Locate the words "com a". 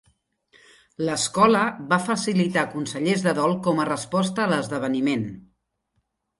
3.69-3.89